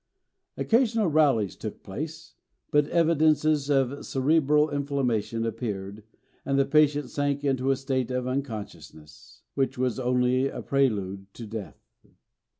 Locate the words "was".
9.77-9.99